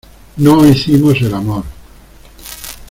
no 0.37 0.65
hicimos 0.67 1.17
el 1.21 1.31
amor. 1.31 1.63